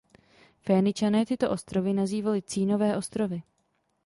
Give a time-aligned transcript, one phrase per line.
[0.59, 3.43] Féničané tyto ostrovy nazývali "Cínové ostrovy".